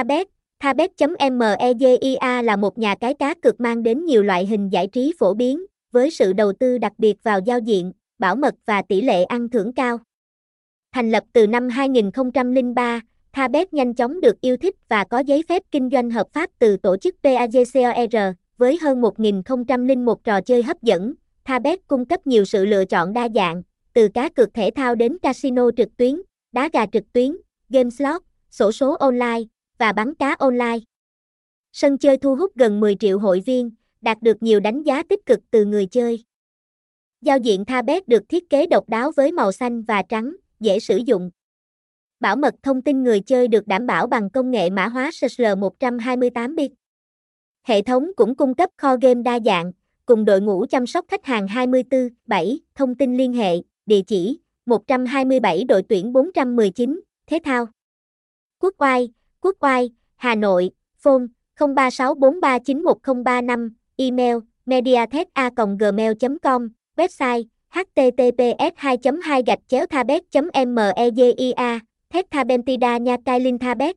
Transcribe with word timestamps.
Thabet, 0.00 0.26
Thabet.media 0.60 2.42
là 2.42 2.56
một 2.56 2.78
nhà 2.78 2.94
cái 2.94 3.14
cá 3.14 3.34
cược 3.34 3.60
mang 3.60 3.82
đến 3.82 4.04
nhiều 4.04 4.22
loại 4.22 4.46
hình 4.46 4.68
giải 4.68 4.86
trí 4.86 5.12
phổ 5.18 5.34
biến, 5.34 5.66
với 5.92 6.10
sự 6.10 6.32
đầu 6.32 6.52
tư 6.52 6.78
đặc 6.78 6.92
biệt 6.98 7.16
vào 7.22 7.40
giao 7.46 7.58
diện, 7.58 7.92
bảo 8.18 8.36
mật 8.36 8.54
và 8.66 8.82
tỷ 8.82 9.00
lệ 9.00 9.24
ăn 9.24 9.48
thưởng 9.48 9.72
cao. 9.72 9.98
Thành 10.92 11.10
lập 11.10 11.24
từ 11.32 11.46
năm 11.46 11.68
2003, 11.68 13.00
Thabet 13.32 13.72
nhanh 13.72 13.94
chóng 13.94 14.20
được 14.20 14.40
yêu 14.40 14.56
thích 14.56 14.74
và 14.88 15.04
có 15.04 15.18
giấy 15.18 15.44
phép 15.48 15.62
kinh 15.70 15.88
doanh 15.92 16.10
hợp 16.10 16.26
pháp 16.32 16.50
từ 16.58 16.76
tổ 16.76 16.96
chức 16.96 17.14
PAGCOR, 17.22 18.16
với 18.58 18.78
hơn 18.82 19.00
1.001 19.00 20.14
trò 20.24 20.40
chơi 20.40 20.62
hấp 20.62 20.82
dẫn. 20.82 21.14
Thabet 21.44 21.86
cung 21.86 22.04
cấp 22.04 22.26
nhiều 22.26 22.44
sự 22.44 22.66
lựa 22.66 22.84
chọn 22.84 23.12
đa 23.12 23.28
dạng, 23.34 23.62
từ 23.92 24.08
cá 24.08 24.28
cược 24.28 24.54
thể 24.54 24.70
thao 24.76 24.94
đến 24.94 25.18
casino 25.18 25.70
trực 25.76 25.96
tuyến, 25.96 26.22
đá 26.52 26.68
gà 26.72 26.86
trực 26.86 27.12
tuyến, 27.12 27.36
game 27.68 27.90
slot, 27.90 28.22
sổ 28.50 28.72
số 28.72 28.94
online 28.94 29.40
và 29.80 29.92
bắn 29.92 30.14
cá 30.14 30.36
online. 30.38 30.78
Sân 31.72 31.98
chơi 31.98 32.16
thu 32.16 32.36
hút 32.36 32.52
gần 32.54 32.80
10 32.80 32.94
triệu 32.94 33.18
hội 33.18 33.42
viên, 33.46 33.70
đạt 34.00 34.22
được 34.22 34.42
nhiều 34.42 34.60
đánh 34.60 34.82
giá 34.82 35.02
tích 35.02 35.26
cực 35.26 35.38
từ 35.50 35.64
người 35.64 35.86
chơi. 35.86 36.24
Giao 37.20 37.38
diện 37.38 37.64
Thabet 37.64 38.08
được 38.08 38.28
thiết 38.28 38.50
kế 38.50 38.66
độc 38.66 38.88
đáo 38.88 39.12
với 39.16 39.32
màu 39.32 39.52
xanh 39.52 39.82
và 39.82 40.02
trắng, 40.02 40.36
dễ 40.60 40.80
sử 40.80 40.96
dụng. 40.96 41.30
Bảo 42.20 42.36
mật 42.36 42.54
thông 42.62 42.82
tin 42.82 43.02
người 43.02 43.20
chơi 43.20 43.48
được 43.48 43.66
đảm 43.66 43.86
bảo 43.86 44.06
bằng 44.06 44.30
công 44.30 44.50
nghệ 44.50 44.70
mã 44.70 44.88
hóa 44.88 45.10
SSL128 45.10 46.54
bit. 46.54 46.72
Hệ 47.62 47.82
thống 47.82 48.10
cũng 48.16 48.34
cung 48.34 48.54
cấp 48.54 48.70
kho 48.76 48.96
game 48.96 49.22
đa 49.22 49.38
dạng, 49.44 49.72
cùng 50.06 50.24
đội 50.24 50.40
ngũ 50.40 50.66
chăm 50.66 50.86
sóc 50.86 51.04
khách 51.08 51.24
hàng 51.24 51.46
24/7, 51.46 52.58
thông 52.74 52.94
tin 52.94 53.16
liên 53.16 53.32
hệ, 53.32 53.56
địa 53.86 54.02
chỉ 54.06 54.40
127 54.66 55.64
đội 55.64 55.82
tuyển 55.88 56.12
419, 56.12 57.00
thể 57.26 57.38
thao. 57.44 57.66
Quốc 58.58 58.74
oai, 58.78 59.08
Quốc 59.42 59.56
oai, 59.60 59.90
Hà 60.16 60.34
Nội, 60.34 60.70
phone 61.02 61.26
0364391035, 61.58 63.70
email 63.96 64.36
mediatheka.gmail.com, 64.66 66.68
website 66.96 67.44
https 67.70 68.72
2 68.82 68.96
2 69.20 69.42
gạch 69.46 69.58
chéo 69.68 69.86
thabet 69.86 70.22
media 70.32 70.50
thét 72.10 72.30
thabentida 72.30 72.98
nha 72.98 73.16
cai 73.24 73.40
linh 73.40 73.58
thabet 73.58 73.96